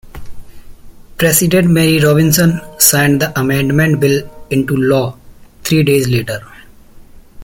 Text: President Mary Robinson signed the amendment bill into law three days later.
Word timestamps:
President 1.15 1.69
Mary 1.69 1.99
Robinson 2.03 2.59
signed 2.79 3.21
the 3.21 3.39
amendment 3.39 3.99
bill 3.99 4.27
into 4.49 4.75
law 4.75 5.15
three 5.63 5.83
days 5.83 6.07
later. 6.09 6.39